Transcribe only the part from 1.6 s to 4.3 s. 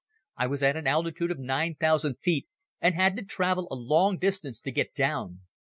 thousand feet and had to travel a long